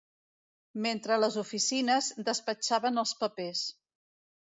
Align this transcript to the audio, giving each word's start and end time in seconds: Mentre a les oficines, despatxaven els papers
Mentre 0.85 1.13
a 1.17 1.19
les 1.25 1.37
oficines, 1.45 2.09
despatxaven 2.33 3.07
els 3.07 3.17
papers 3.25 3.65